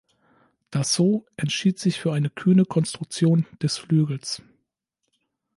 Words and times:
Dassault 0.71 1.27
entschied 1.37 1.77
sich 1.77 1.99
für 1.99 2.11
eine 2.11 2.31
kühne 2.31 2.65
Konstruktion 2.65 3.45
des 3.61 3.77
Flügels. 3.77 4.41